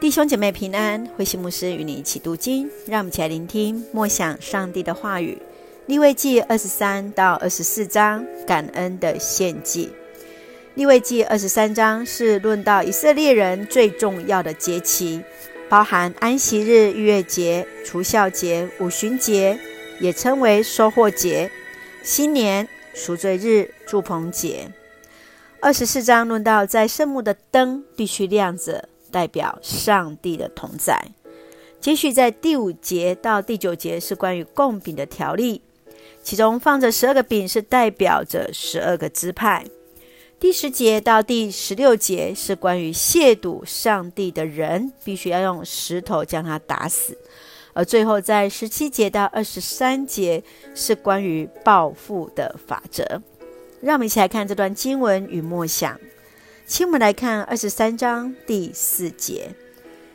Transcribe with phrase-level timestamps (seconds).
[0.00, 5.36] 弟兄姐妹平安，慧馨牧师与你一起读经，让我们一起来聆听默想上帝的话语。
[5.86, 9.90] 利未记二十三到二十四章，感恩的献祭。
[10.74, 15.20] 利未记二十三章是论到以色列人最重要的节期，
[15.68, 19.58] 包含安息日、逾越节、除酵节、五旬节，
[19.98, 21.50] 也称为收获节、
[22.04, 24.70] 新年、赎罪日、祝棚节。
[25.60, 28.88] 二十四章论到在圣幕的灯必须亮着。
[29.10, 31.00] 代表上帝的同在。
[31.80, 35.62] 接续在第五节到第九节是关于供饼的条例，
[36.22, 39.64] 其中放着十二个饼，是代表着十二个支派。
[40.40, 47.16] 第十节到第十六节是关于亵渎上帝的人，必须要用石头将他打死。
[47.72, 50.42] 而最后在十七节到二十三节
[50.74, 53.22] 是关于报复的法则。
[53.80, 55.96] 让我们一起来看这段经文与默想。
[56.68, 59.54] 请我们来看二十三章第四节：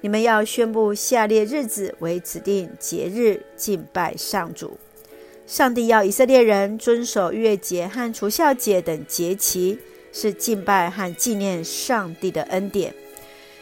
[0.00, 4.78] 你们要宣布下列日子为指定节日，敬拜上主。
[5.44, 9.80] 上帝要以色列人遵守逾越节和除酵节等节期，
[10.12, 12.94] 是敬拜和纪念上帝的恩典。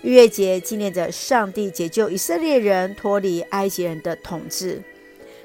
[0.00, 4.82] 逾越节纪念着上帝解救以色列人脱离埃及人的统治。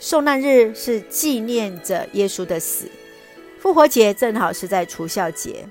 [0.00, 2.90] 受难日是纪念着耶稣的死。
[3.60, 5.64] 复活节正好是在除酵节。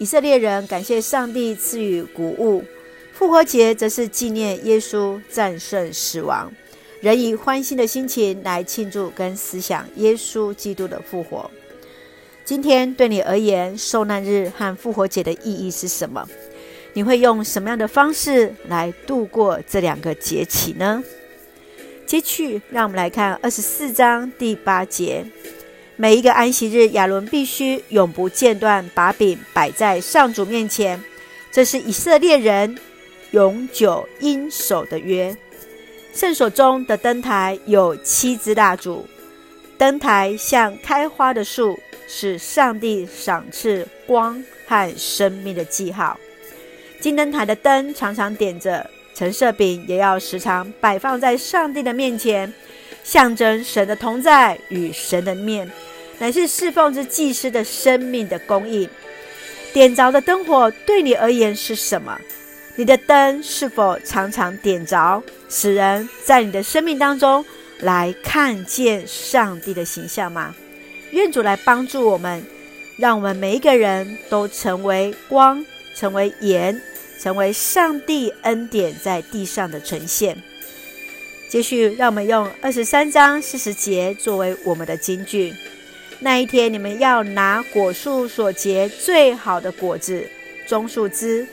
[0.00, 2.64] 以色列人感谢上帝赐予谷物，
[3.12, 6.50] 复活节则是纪念耶稣战胜死亡，
[7.02, 11.50] 人以欢欣的心情来庆祝跟思想耶稣基督的复活。
[12.46, 16.26] 今天对你而言，受难日和复活节的意义是什么？
[16.94, 21.04] 你会用什么样的方式来度过这两个节期呢？
[22.06, 25.26] 接续，让我们来看二十四章第八节。
[26.00, 30.98] 每一个安息日，亚伦必须永不间断把饼摆在上主面前，
[31.52, 32.74] 这是以色列人
[33.32, 35.36] 永久应守的约。
[36.14, 39.06] 圣所中的灯台有七支蜡烛，
[39.76, 41.78] 灯台像开花的树，
[42.08, 46.18] 是上帝赏赐光和生命的记号。
[46.98, 52.50] 金灯台的灯常常点着，橙色饼也要时常摆放在上帝的面前，
[53.04, 55.70] 象征神的同在与神的面。
[56.20, 58.88] 乃是侍奉之祭司的生命的供应。
[59.72, 62.20] 点着的灯火对你而言是什么？
[62.76, 67.44] 你的灯是否常常点着，使人在你的生命当中
[67.80, 70.54] 来看见上帝的形象吗？
[71.10, 72.44] 愿主来帮助我们，
[72.96, 75.64] 让我们每一个人都成为光，
[75.96, 76.80] 成为盐，
[77.18, 80.36] 成为上帝恩典在地上的呈现。
[81.48, 85.54] 继续，让我们用二十三章四十节作为我们的金句。
[86.22, 90.28] 那一天，你们要拿果树所结最好的果子、
[90.66, 91.48] 棕树枝、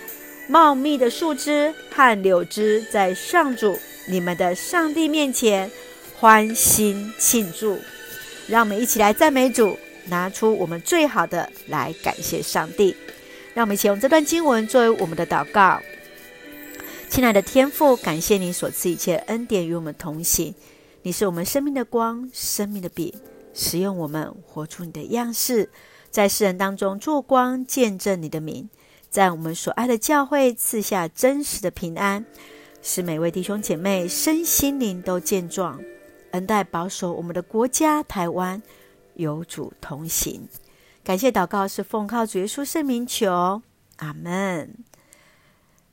[0.50, 3.80] 茂密的树枝和柳枝，在上主
[4.10, 5.72] 你们的上帝面前
[6.20, 7.80] 欢欣庆祝。
[8.48, 12.94] 让我们一起来赞美主，拿出我们最好的来感谢上帝。
[13.54, 15.82] 让我们一起用这段经文作为我们的祷告。
[17.08, 20.54] 亲爱的天父，感谢你所赐一切恩典与我们同行。
[21.04, 23.14] 你是我们生命的光，生命的饼。
[23.60, 25.72] 使用我们活出你的样式，
[26.12, 28.70] 在世人当中做光，见证你的名，
[29.10, 32.24] 在我们所爱的教会赐下真实的平安，
[32.84, 35.82] 使每位弟兄姐妹身心灵都健壮，
[36.32, 38.62] 恩待保守我们的国家台湾，
[39.16, 40.48] 有主同行。
[41.04, 43.64] 感谢祷告是奉靠主耶稣圣名求，
[43.96, 44.76] 阿门。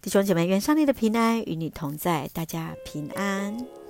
[0.02, 3.83] 弟兄姐妹，愿上帝的平安与你同在，大家平安。